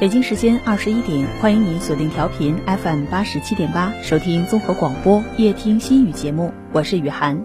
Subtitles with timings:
[0.00, 7.38] 北京时间二十一点，欢迎你锁定调频 FM 八十七点八，收听综合广播夜听心语节目，我是雨涵。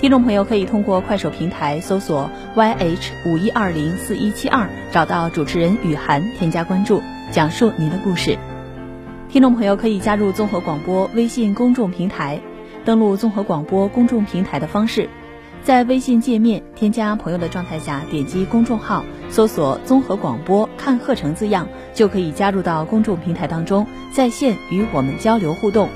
[0.00, 8.38] 听众朋友可以通过快手平台搜索 YH 五一二零四一七二，找到主持人雨涵，添加关注，讲述您的故事。
[9.28, 12.40] 听众朋友可以加入综合广播微信公众平台，
[12.86, 15.06] 登录综合广播公众平台的方式，
[15.62, 25.88] 在微信界面添加朋友的状态下，点击公众号，搜索综合广播看课程字样，就可以加入到公众平台当中，在线与我们交流互动。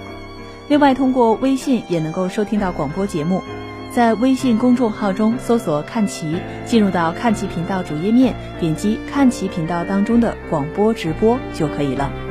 [0.69, 3.43] 另外，通过微信也能够收听到广播节目。
[3.91, 12.26] 在微信公众号中搜索“看齐”，进入到看齐频道主页面，点击看齐频道当中的广播直播就可以了。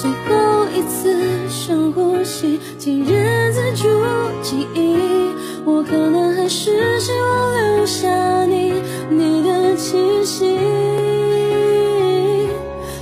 [0.00, 3.88] 最后一次深呼吸，请人自主
[4.44, 4.96] 记忆。
[5.64, 8.74] 我可能还是希望留下你，
[9.10, 10.56] 你的气息。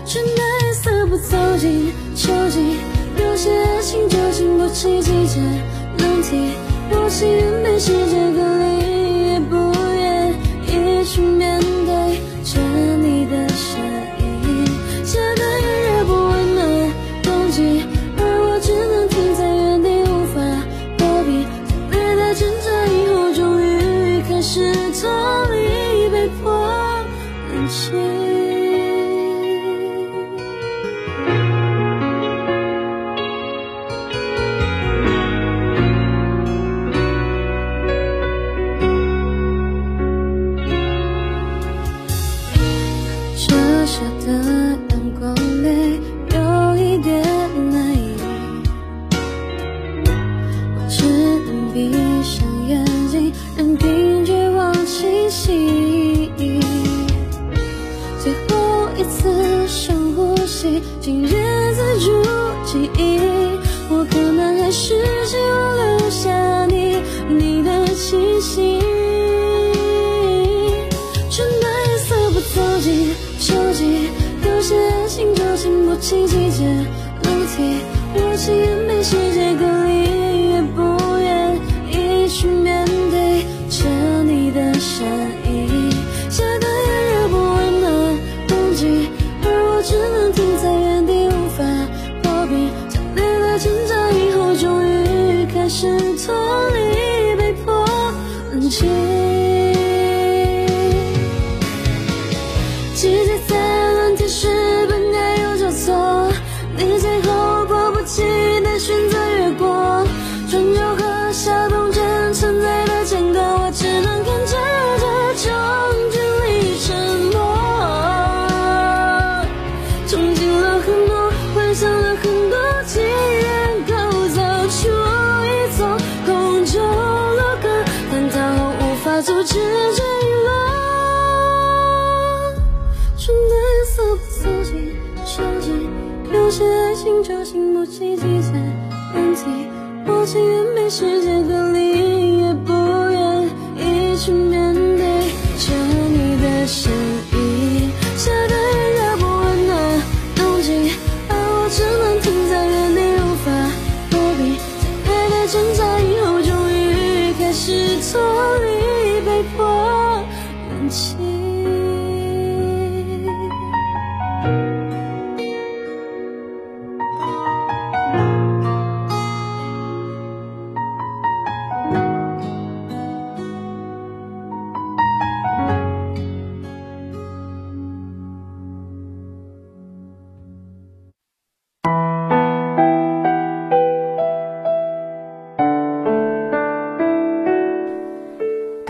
[0.06, 1.92] 春带色不走进。
[2.14, 2.78] 秋季，
[3.22, 5.42] 有些爱情就经不起季节
[5.98, 6.56] 轮替。
[6.88, 7.78] 我情愿被
[96.46, 97.84] 脱离，被迫
[98.52, 99.25] 冷静。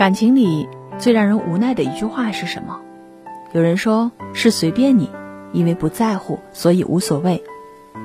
[0.07, 2.79] 感情里最让人无奈的一句话是什么？
[3.51, 5.09] 有人说是随便你，
[5.51, 7.41] 因为不在乎，所以无所谓；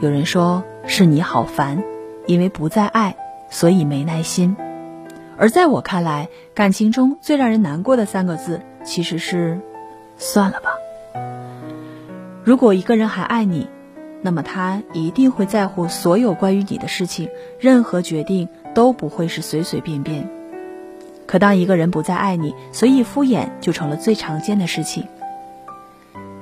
[0.01, 1.85] 有人说是你好烦，
[2.27, 3.15] 因为不再爱，
[3.51, 4.57] 所以没耐心。
[5.37, 9.61] 而在我看来，感情中最让人难过的三个字，其实是
[10.19, 10.73] “算了吧”。
[12.43, 13.69] 如果一个人还爱你，
[14.23, 17.29] 那么他一定会在乎所有关于你的事情，
[17.61, 20.42] 任何决定都不会是随随便便。
[21.33, 25.07] 可当一个人不再爱你，随意敷衍就成了最常见的事情。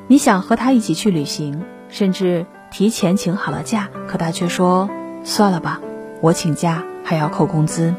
[0.08, 4.90] 你想和他一起去旅行，甚至提前请好了假，可他却说
[5.22, 5.80] ：“算了吧，
[6.20, 7.94] 我请假还要扣工资。”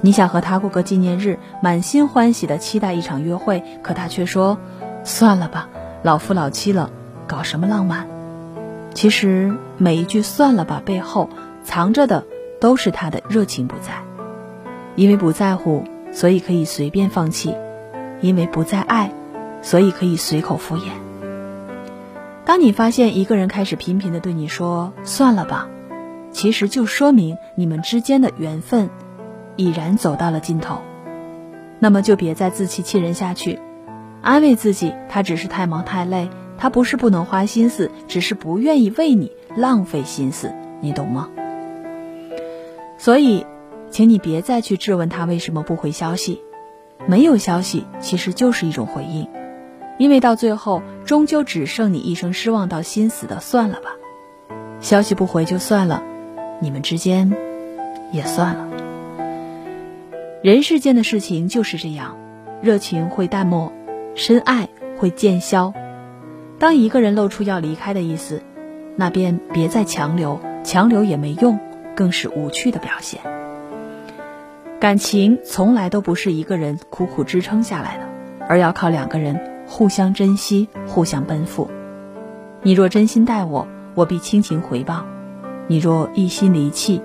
[0.00, 4.56] 你想和他过个纪念日，满心欢喜的期待一场约会，可他却说
[5.04, 5.68] ：“算了吧，
[6.02, 6.90] 老夫老妻了，
[7.26, 8.08] 搞什么浪漫？”
[8.96, 11.28] 其实每一句“算了吧”背后
[11.62, 12.24] 藏着的
[12.62, 13.92] 都是他的热情不在。
[14.94, 17.52] 因为不在乎，所以可以随便放弃；
[18.20, 19.10] 因为不再爱，
[19.62, 20.90] 所以可以随口敷衍。
[22.44, 25.68] 当你发现一个人开始频频的对你说“算了吧”，
[26.30, 28.90] 其实就说明你们之间的缘分
[29.56, 30.78] 已然走到了尽头。
[31.78, 33.58] 那么就别再自欺欺人下去，
[34.20, 36.28] 安慰自己，他只是太忙太累，
[36.58, 41.30] 他不是不能花心思，只是不愿意为你浪费心思，你懂吗？
[42.98, 43.46] 所以。
[43.92, 46.40] 请你别再去质问他为什么不回消息，
[47.06, 49.28] 没有消息其实就是一种回应，
[49.98, 53.90] 因为到最后终究只剩你一生失望到心死的算了吧，
[54.80, 56.02] 消息不回就算了，
[56.58, 57.30] 你们之间
[58.12, 58.66] 也算了。
[60.42, 62.16] 人世间的事情就是这样，
[62.62, 63.74] 热情会淡漠，
[64.14, 65.74] 深爱会渐消。
[66.58, 68.42] 当一个人露出要离开的意思，
[68.96, 71.58] 那便别再强留，强留也没用，
[71.94, 73.20] 更是无趣的表现。
[74.82, 78.04] 感情从来都不是一个人苦苦支撑下来的，
[78.48, 81.70] 而要靠两个人互相珍惜、互相奔赴。
[82.62, 85.04] 你若真心待我，我必倾情回报；
[85.68, 87.00] 你若一心离弃，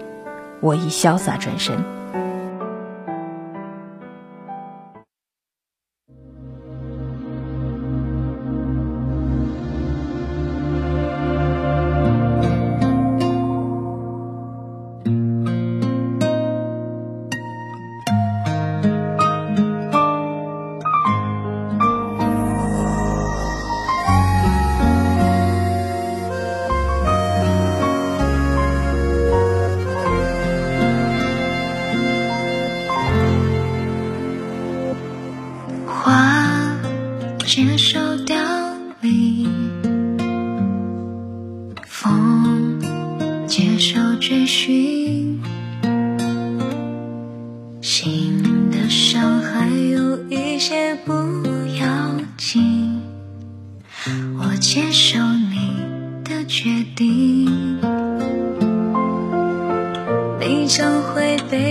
[0.60, 1.78] 我亦潇洒转身。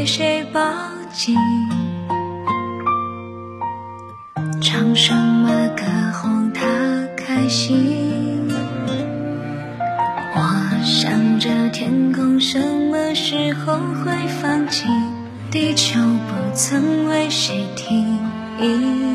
[0.07, 0.63] 谁抱
[1.13, 1.37] 紧
[4.63, 5.83] 唱什么歌
[6.15, 6.63] 哄他
[7.17, 8.49] 开心？
[10.35, 14.89] 我想着天空什么时候会放晴，
[15.51, 18.17] 地球不曾为谁停
[18.61, 19.06] 一停。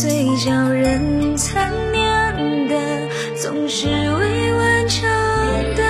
[0.00, 2.76] 最叫人残念的，
[3.34, 5.10] 总是未完成
[5.74, 5.82] 的。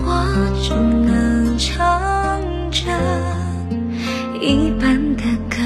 [0.00, 0.04] 我
[0.60, 1.70] 只能唱
[2.72, 2.90] 着
[4.40, 5.56] 一半的歌。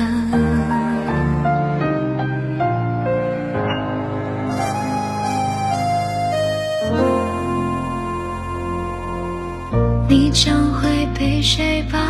[10.07, 12.06] 你将会被谁抱？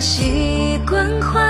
[0.00, 1.49] 习惯坏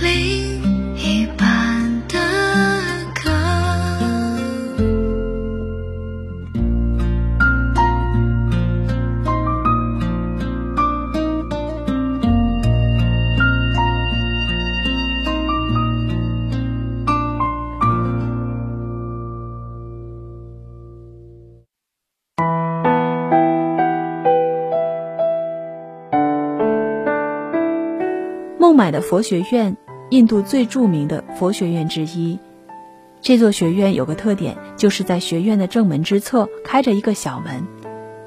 [0.00, 2.18] 另一半的
[3.14, 3.30] 歌。
[28.58, 29.76] 孟买的佛学院，
[30.10, 32.38] 印度最著名的佛学院之一。
[33.20, 37.64] 这座学院有个特点，就是在学院的正门之侧开着一个小门，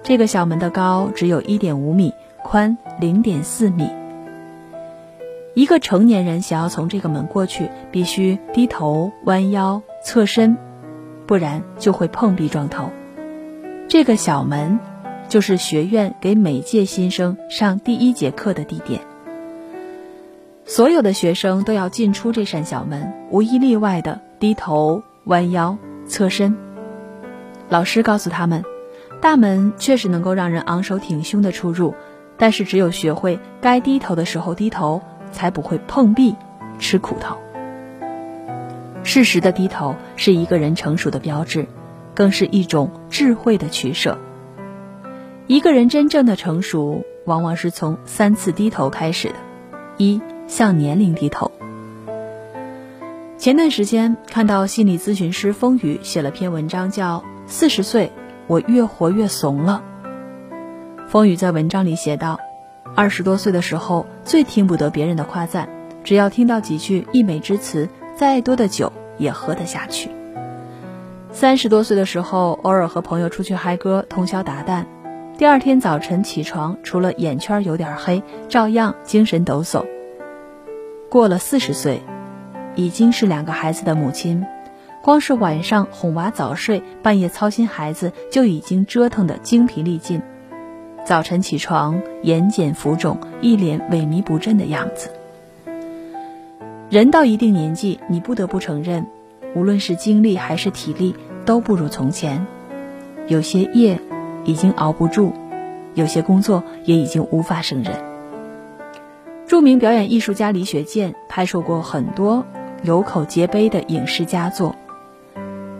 [0.01, 2.13] 这个小门的高只有一点五米，
[2.43, 3.89] 宽零点四米。
[5.55, 10.57] 一个成年人想要从这个门过去，必须低头、弯腰、侧身，
[11.27, 12.89] 不然就会碰壁撞头。
[13.89, 14.79] 这个小门，
[15.27, 19.01] 就是学院给每届新生上第一节课的地点。
[20.75, 25.77] 所有的学生都要进出这扇小门，无一例外的低头、弯腰、
[26.07, 26.57] 侧身。
[27.69, 28.63] 老师告诉他们，
[29.21, 31.93] 大门确实能够让人昂首挺胸的出入，
[32.39, 36.35] 但是只有学会该低头的时候低头，才不会碰壁、
[36.79, 37.37] 吃苦头。
[39.03, 41.67] 适时的低头是一个人成熟的标志，
[42.15, 44.17] 更是一种智慧的取舍。
[45.45, 49.35] 一个人真正的成熟，往往是从三次低头开始的：
[49.99, 50.19] 一。
[50.47, 51.51] 向年龄低头。
[53.37, 58.11] 前段时间看到心理咨询师风雨写了篇文章，叫《四十岁
[58.47, 59.83] 我越活越怂了》。
[61.09, 62.39] 风雨在文章里写道：
[62.95, 65.67] 二十多岁的时候最听不得别人的夸赞，
[66.03, 70.09] 只要听到几句溢美之词，再多的酒也喝得下去。
[71.31, 74.85] 三十多岁的时候，偶尔和朋友出去嗨歌，通宵达旦，
[75.37, 79.83] 第二天早晨起床，除了眼圈有点黑，照样精神抖擞。
[81.13, 82.01] 过了四十岁，
[82.75, 84.43] 已经是两个孩子的母亲，
[85.03, 90.23] 光是晚上哄娃早睡，半夜操心孩子，就已经折腾得精疲力尽。
[91.05, 95.11] 早晨起床，眼睑浮肿，一脸萎靡不振的样子。
[96.89, 99.05] 人到一定年纪，你不得不承认，
[99.53, 101.15] 无论是精力还是体力，
[101.45, 102.47] 都不如从前。
[103.27, 103.99] 有些夜
[104.45, 105.31] 已经熬不住，
[105.93, 108.12] 有些工作也已经无法胜任。
[109.53, 112.43] 著名表演艺术家李雪健拍摄过很多
[112.81, 114.75] 有口皆碑的影视佳作。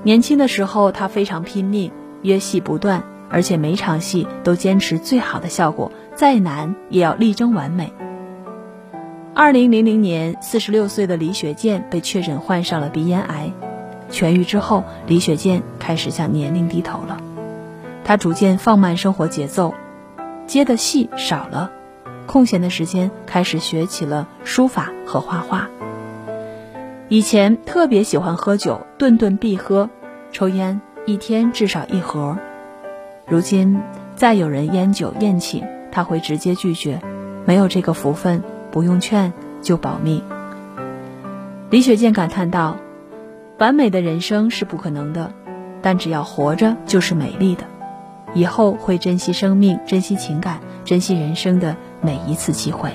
[0.04, 7.92] 年轻的时候，他非常拼命，约戏不断，而且每场戏都坚持最好的效果，再难也要力争完美。
[9.34, 13.52] 二零零零年，四十六岁的李雪健被确诊患上了鼻咽癌，
[14.12, 17.18] 痊愈之后，李雪健开始向年龄低头了。
[18.04, 19.74] 他逐渐放慢生活节奏，
[20.46, 21.72] 接的戏少了，
[22.26, 25.70] 空闲的时间开始学起了书法和画画。
[27.10, 29.90] 以前特别喜欢喝酒，顿顿必喝，
[30.32, 32.38] 抽烟一天至少一盒。
[33.28, 33.82] 如今
[34.16, 37.02] 再有人烟酒宴请，他会直接拒绝，
[37.46, 40.24] 没有这个福分，不用劝就保命。
[41.70, 42.78] 李雪健感叹道
[43.60, 45.32] ：“完美的人生是不可能的，
[45.82, 47.64] 但只要活着就是美丽的。
[48.34, 52.92] 以后会珍惜生命，珍惜情感，珍惜人生的每一次机会。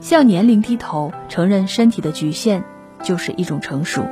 [0.00, 2.62] 向年龄低头，承认身体的局限，
[3.02, 4.04] 就是一种成熟。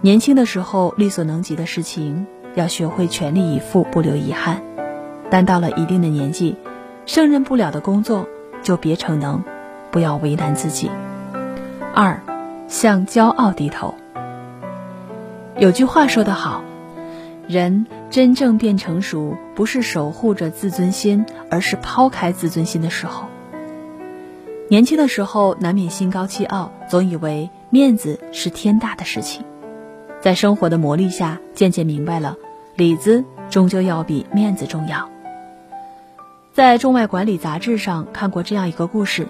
[0.00, 2.26] 年轻的时候力所能及的事情。”
[2.56, 4.62] 要学会全力以赴，不留遗憾。
[5.28, 6.56] 但到了一定的年纪，
[7.04, 8.26] 胜任不了的工作
[8.62, 9.44] 就别逞能，
[9.90, 10.90] 不要为难自己。
[11.94, 12.18] 二，
[12.66, 13.94] 向骄傲低头。
[15.58, 16.64] 有句话说得好，
[17.48, 23.28] 人真正变成熟，不是守护着自尊心，而是抛开自尊心的时候。
[24.68, 29.44] 年轻的时候难免心高气傲，总以为面子是天大的事情，
[30.20, 32.36] 在生活的磨砺下，渐渐明白了。
[32.74, 35.08] 里子终究要比面子重要。
[36.52, 39.28] 在中外管理杂志上看过这样一个故事：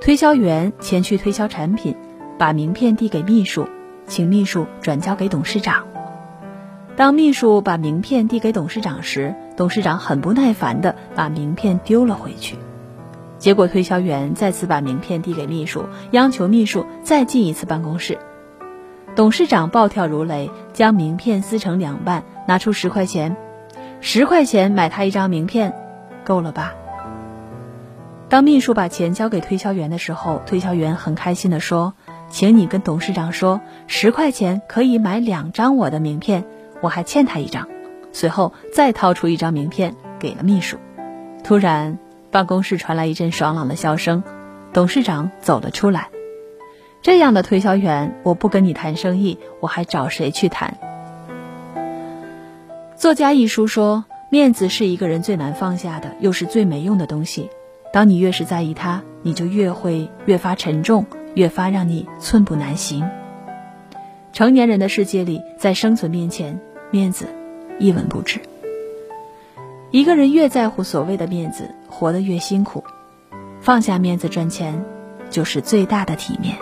[0.00, 1.94] 推销员前去推销产品，
[2.36, 3.68] 把名片递给秘书，
[4.06, 5.86] 请秘书转交给董事长。
[6.98, 12.56] 当秘书把名片递给董事长时，董事长很不耐烦地把名片丢了回去。
[13.38, 18.18] 结果推销员再次把名片递给秘书，央求秘书再进一次办公室。
[19.14, 22.24] 董事长暴跳如雷，将名片撕成两半。
[22.48, 23.36] 拿出十块钱，
[24.00, 25.72] 十块钱买他一张名片，
[26.24, 26.74] 够了吧？
[28.28, 31.94] 当秘书把钱交给推销员的时候，推销员很开心地说
[32.28, 36.44] ：“请你跟董事长说，十块钱可以买两张我的名片，
[36.80, 37.68] 我还欠他一张。”
[38.10, 40.78] 随后再掏出一张名片给了秘书。
[41.44, 41.98] 突然，
[42.30, 44.22] 办公室传来一阵爽朗的笑声，
[44.72, 46.08] 董事长走了出来。
[47.00, 50.76] 这样的推销员，我不跟你谈生意，我还找谁去谈？
[52.96, 57.50] 作家一书说：“面子是一个人最难放下的，又是最没用的东西。
[57.92, 63.08] 当你越是在意它，你就越会越发沉重，越发让你寸步难行。
[64.32, 66.60] 成年人的世界里，在生存面前，
[66.90, 67.26] 面子
[67.78, 68.40] 一文不值。
[69.90, 72.84] 一个人越在乎所谓的面子，活得越辛苦。
[73.60, 74.84] 放下面子赚钱，
[75.30, 76.56] 就是最大的体面。”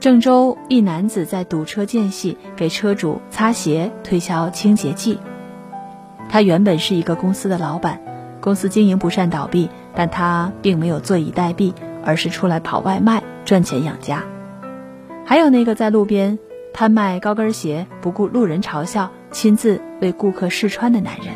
[0.00, 5.18] 郑州一男子在堵车间隙给车主擦鞋推销清洁剂。
[6.30, 8.00] 他原本是一个公司的老板，
[8.40, 14.24] 公司经营不善倒闭，但他并没有坐以待毙，而是出来跑外卖赚钱养家。
[15.26, 16.38] 还有那个在路边
[16.72, 21.34] 摊卖高跟鞋，不顾路人嘲笑，亲自为顾客试穿的男人。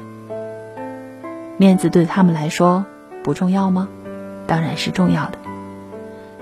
[1.56, 2.84] 面子对他们来说
[3.22, 3.88] 不重要吗？
[4.46, 5.38] 当然是重要的，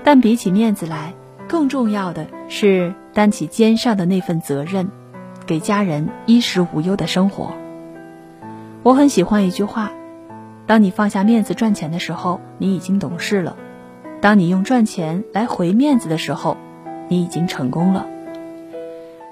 [0.03, 1.13] 但比起面子来。
[1.45, 4.89] 更重要的是担起肩上的那份责任，
[5.45, 7.53] 给家人衣食无忧的生活。
[8.81, 9.91] 我很喜欢一句话：
[10.65, 13.55] 当你放下面子赚钱的时候，你已经懂事了；
[14.19, 16.57] 当你用赚钱来回面子的时候，
[17.07, 18.07] 你已经成功了。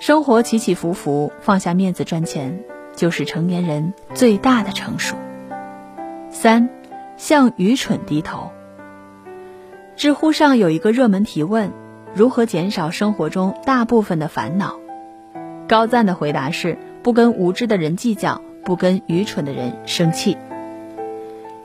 [0.02, 2.60] 生活起起伏伏，放下面子赚钱，
[2.96, 5.16] 就是成年人最大的成熟。
[6.32, 6.68] 三，
[7.18, 8.50] 向愚蠢低头。
[9.96, 11.72] 知乎上有一个热门提问。
[12.16, 14.80] 如何减少生活中大部分的烦恼？
[15.68, 20.36] 高赞的回答是：不跟无知的人计较，不跟愚蠢的人生气。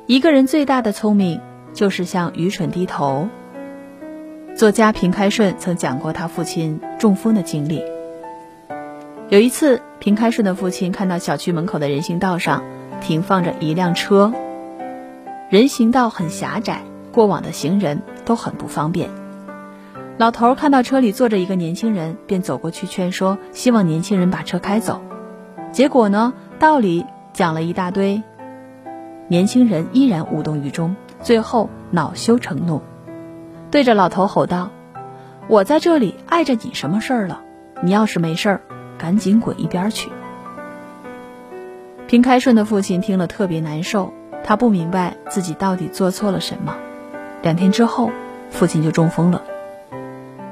[0.04, 1.40] 一个人最大的聪明，
[1.72, 3.30] 就是向愚蠢低头。
[4.54, 7.82] 作家平开顺曾讲过他父亲中风的经历。
[9.28, 12.62] 有一次，平开顺的父亲看到小区门口的人行道上
[13.00, 14.32] 停放着一辆车，
[15.50, 19.10] 人行道很狭窄，过往的行人都很不方便。
[20.16, 25.02] 老头看到车里坐着一个年轻人，便走过去劝说，希望年轻人把车开走。
[25.72, 28.22] 结果呢，道理讲了一大堆，
[29.26, 32.80] 年轻人依然无动于衷，最后恼羞成怒，
[33.72, 34.70] 对着老头吼道
[35.50, 37.40] ：“我在这里碍着你什么事儿了？
[37.82, 38.60] 你要是没事儿，
[38.98, 40.10] 赶紧滚一边去。”
[42.06, 44.12] 平开顺的父亲听了特别难受，
[44.44, 46.76] 他不明白自己到底做错了什么。
[47.42, 48.10] 两天之后，
[48.50, 49.42] 父亲就中风了。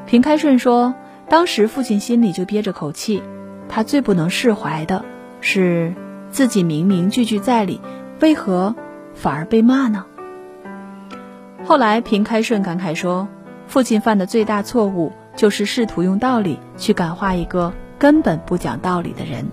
[0.07, 0.95] 平开顺说
[1.31, 3.23] ：“当时父亲心里就憋着口气，
[3.69, 5.05] 他最不能释怀的
[5.41, 5.95] 是
[6.31, 7.81] 自己明明句句在理，
[8.21, 8.75] 为何
[9.15, 10.05] 反而被骂呢？
[11.65, 13.29] 后来平开顺感慨说，
[13.69, 17.73] 父亲犯的最大错误就是试图用道理去感化一个
[18.05, 19.47] 根本不讲道理的人。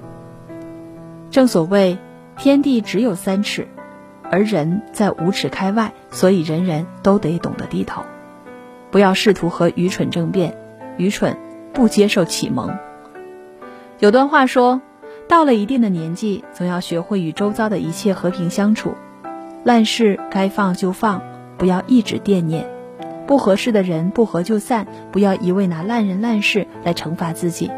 [1.30, 1.98] 正所谓，
[2.36, 3.66] 天地只有三尺，
[4.30, 8.04] 而人在五尺开外，所以人人都得懂得低头，
[8.92, 10.58] 不要试图和愚蠢争辩，
[10.98, 11.38] 愚蠢
[11.72, 12.78] 不接受启蒙。
[14.00, 14.82] 有段话说，
[15.30, 18.96] 到了一定的年纪，总要学会与周遭的一切和平相处，
[19.64, 21.22] 烂事该放就放，
[21.58, 22.66] 不要一直惦念；
[23.26, 27.72] 不合适的人不合就散，不要一味拿烂人烂事来惩罚自己。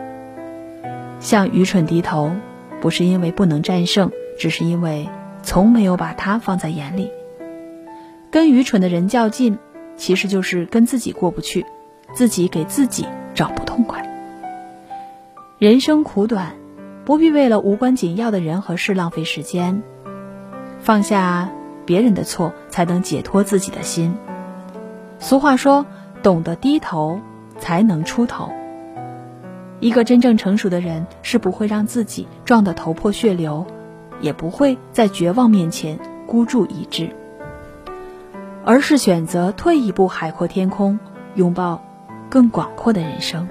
[1.24, 2.32] 向愚蠢低头。
[2.80, 5.10] 不是因为不能战胜，只是因为
[5.42, 7.10] 从没有把他放在眼里。
[8.30, 9.58] 跟愚蠢的人较劲，
[9.96, 11.66] 其实就是跟自己过不去，
[12.14, 14.06] 自己给自己找不痛快。
[15.60, 16.52] 人生苦短，
[17.06, 19.82] 不必为了无关紧要的人和事浪费时间。
[20.82, 21.50] 放下
[21.86, 24.14] 别人的错，才能解脱自己的心。
[25.20, 25.86] 俗话说
[26.22, 27.22] ：“懂得低头，
[27.60, 28.52] 才能出头。”
[29.84, 33.68] 一个真正成熟的人是不会让自己撞得头破血流，
[34.22, 37.14] 也不会在绝望面前孤注一掷，
[38.64, 40.98] 而是选择退一步，海阔天空，
[41.36, 41.84] 拥抱
[42.30, 43.46] 更广阔的人生。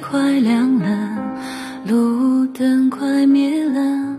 [0.00, 1.34] 快亮了，
[1.86, 4.16] 路灯快灭了，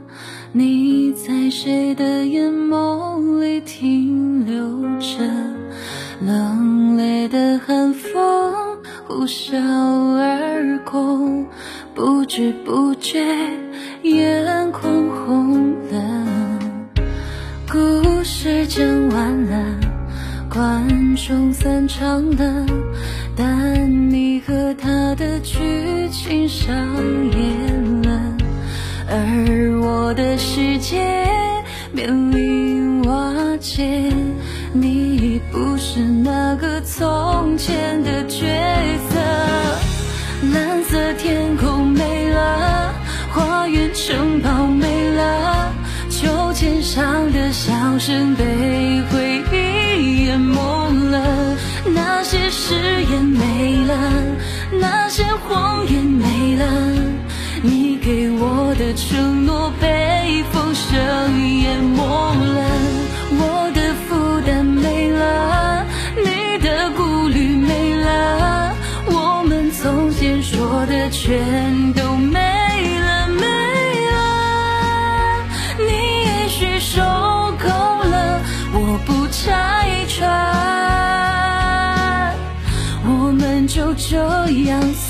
[0.51, 5.23] 你在谁的眼眸里停留着？
[6.25, 11.45] 冷冽的寒风呼啸而过，
[11.95, 13.25] 不知不觉
[14.03, 16.27] 眼眶红了。
[17.71, 19.79] 故事讲完了，
[20.49, 22.65] 观众散场了。
[26.69, 26.77] 上
[27.31, 28.11] 演了，
[29.09, 31.03] 而我的世界
[31.91, 34.13] 面临瓦解。
[34.71, 38.45] 你已不是那个从前的角
[39.09, 39.19] 色。
[40.53, 42.93] 蓝色天空没了，
[43.33, 45.73] 花园城堡没了，
[46.11, 48.45] 秋千上的笑声被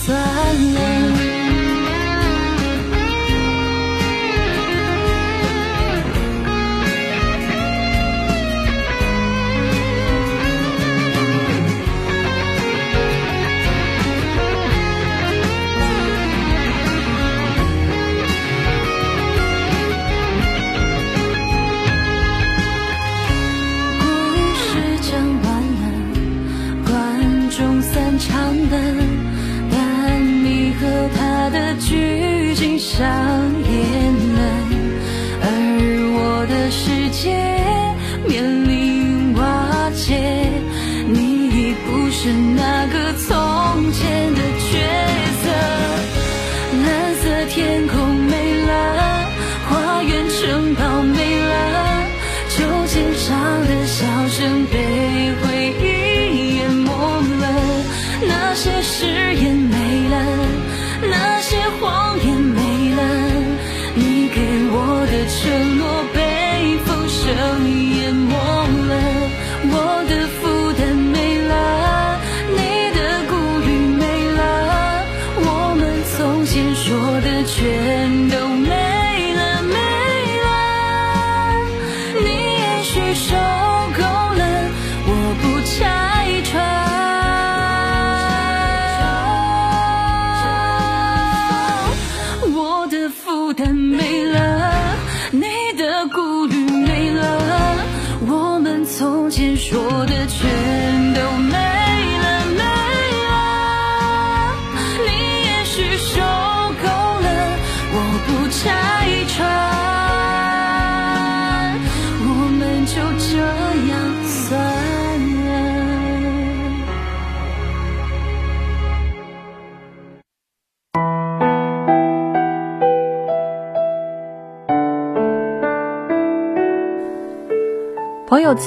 [0.10, 0.38] 样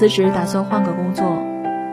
[0.03, 1.25] 辞职，打算换个工作。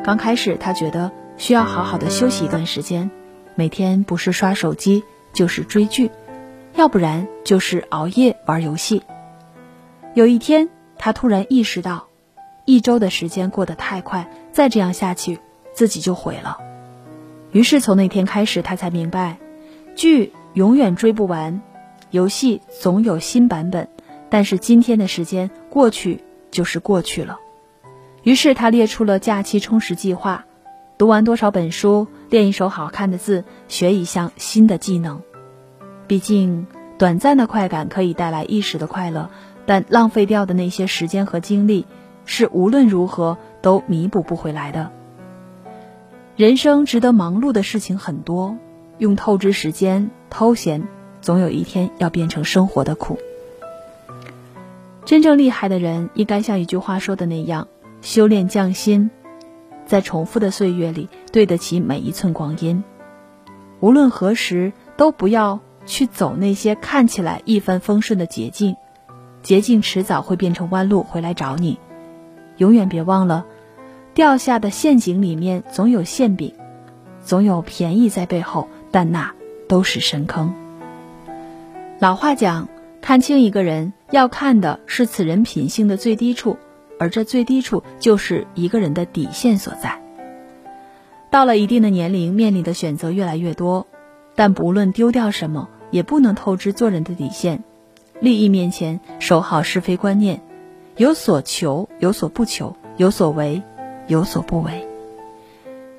[0.03, 3.11] 刚开始，他觉得需要好好的休息一段时间，
[3.53, 6.09] 每天不是刷手机就是追剧，
[6.73, 9.03] 要不然就是熬夜玩游戏。
[10.15, 12.07] 有一天，他突然意识到，
[12.65, 15.37] 一周的时间过得太快，再这样下去，
[15.71, 16.57] 自己就毁了。
[17.51, 19.37] 于是从那天开始，他才明白，
[19.95, 21.61] 剧永远追不完，
[22.09, 23.87] 游戏总有新版本。
[24.31, 27.37] 但是今天的时间过去就是过去了。
[28.23, 30.45] 于是他列出了假期充实计划：
[30.97, 35.21] 读完多少本书，练一手好看的字，学一项新的技能。
[36.07, 39.29] 毕竟，短暂的快感可以带来一时的快乐，
[39.65, 41.85] 但浪费掉的那些时间和精力，
[42.25, 44.91] 是无论如何都弥补不回来的。
[46.35, 48.57] 人生值得忙碌的事情很多，
[48.97, 50.87] 用透支时间、偷闲，
[51.21, 53.17] 总有一天要变成生活的苦。
[55.05, 57.67] 真正厉害的人，应该像一句话说的那样，
[58.01, 59.09] 修炼匠心，
[59.85, 62.83] 在重复的岁月里，对得起每一寸光阴。
[63.79, 68.75] 无论何时，都不要去走那些看起来一帆风顺的捷径，
[69.41, 71.77] 捷径迟早会变成弯路回来找你。
[72.57, 73.45] 永远别忘了。
[74.13, 76.53] 掉下的陷阱里面总有馅饼，
[77.23, 79.33] 总有便宜在背后，但那
[79.67, 80.53] 都是深坑。
[81.99, 82.67] 老话讲，
[83.01, 86.57] 看清一个人要看的是此人品性的最低处，
[86.99, 89.99] 而这最低处就是一个人的底线所在。
[91.31, 93.87] 到了一定的年龄，面临的选择越来越多，
[94.35, 97.63] 但不论丢掉什么，也不能透支做人的底线。
[98.19, 100.41] 利益面前，守好是非观念，
[100.97, 103.63] 有所求，有所不求，有所为。
[104.07, 104.87] 有所不为，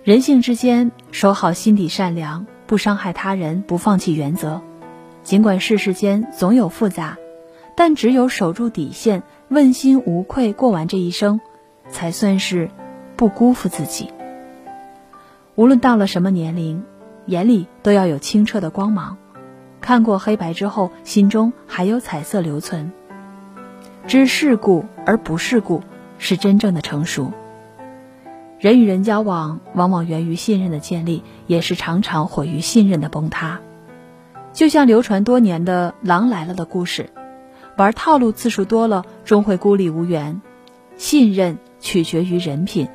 [0.02, 4.60] 人性之间守好心底善良，不伤害他人，不放弃原则。
[5.22, 7.18] 尽管世事间总有复杂，
[7.76, 11.40] 但只有守住底线，问心无愧过完这一生，
[11.88, 12.70] 才算是
[13.16, 14.10] 不辜负自己。
[15.54, 16.84] 无论到了什么年龄，
[17.26, 19.16] 眼里都要有清澈的光芒。
[19.80, 22.92] 看过黑白之后，心中还有彩色留存。
[24.06, 25.82] 知世故而不世故，
[26.18, 27.32] 是真正的成熟。
[28.58, 33.60] 人与人交往，往往源于信任的建立，也是常常毁于信任的崩塌。
[34.52, 37.08] 就像流传多年的“狼来了”的故事，
[37.80, 40.42] 玩套路次数多了，终会孤立无援。
[40.98, 42.86] 信任取决于人品，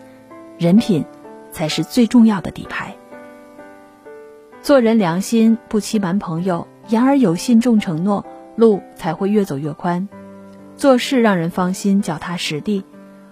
[0.59, 1.03] 人品
[1.51, 2.95] 才是最重要的底牌。
[4.61, 8.23] 做人良心，不欺瞒朋友，言而有信，重承诺，
[8.55, 10.07] 路才会越走越宽。
[10.75, 12.85] 做事让人放心，脚踏实地。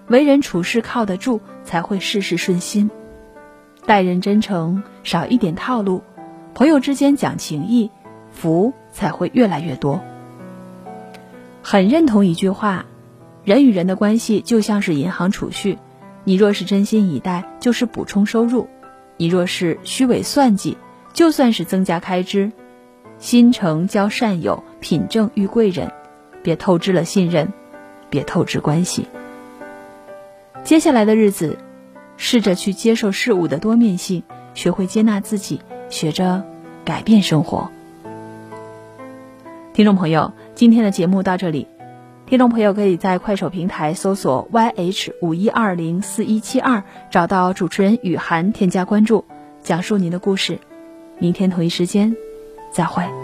[0.07, 2.89] 为人处事靠得住，才会事事顺心；
[3.85, 6.01] 待人真诚，少一点套路；
[6.55, 7.91] 朋友之间讲情义，
[8.31, 10.01] 福才会越来越多。
[11.65, 12.85] 很认同一句话：
[13.45, 15.79] 人与人的关系就像是银行储蓄，
[16.25, 18.67] 你若是真心以待，就是补充收入；
[19.15, 20.77] 你若是虚伪算计，
[21.13, 22.51] 就算是增加开支。
[23.17, 25.89] 心诚交善友，品正遇贵人，
[26.43, 27.53] 别透支了信任，
[28.09, 29.07] 别透支关系。
[30.65, 31.57] 接下来的日子，
[32.17, 34.23] 试着去接受事物的多面性，
[34.53, 36.43] 学会接纳自己，学着
[36.83, 37.71] 改变生活。
[39.73, 41.67] 听众朋友，今天的节目到这里，
[42.27, 49.25] 听众朋友可以在快手平台搜索 YH 五一二零四一七二，找到主持人雨涵，添加关注，
[49.63, 50.59] 讲述您的故事。
[51.17, 52.15] 明天同一时间，
[52.71, 53.22] 再会。